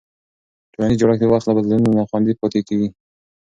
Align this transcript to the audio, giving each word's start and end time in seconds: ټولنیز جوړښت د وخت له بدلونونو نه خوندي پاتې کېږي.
ټولنیز 0.73 0.97
جوړښت 0.99 1.19
د 1.21 1.25
وخت 1.33 1.45
له 1.47 1.53
بدلونونو 1.57 1.95
نه 1.99 2.03
خوندي 2.09 2.33
پاتې 2.39 2.59
کېږي. 2.67 2.89